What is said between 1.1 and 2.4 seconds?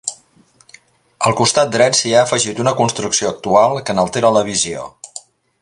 Al costat dret s'hi ha